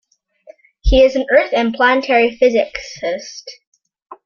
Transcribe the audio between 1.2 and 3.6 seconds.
Earth and planetary physicist.